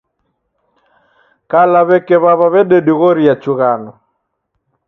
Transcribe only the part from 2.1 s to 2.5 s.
w'aw'a